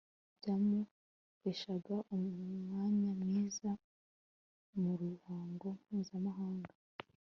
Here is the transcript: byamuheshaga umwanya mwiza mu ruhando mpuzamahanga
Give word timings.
byamuheshaga 0.39 1.95
umwanya 2.15 3.09
mwiza 3.21 3.71
mu 4.79 4.91
ruhando 5.01 5.67
mpuzamahanga 5.83 6.73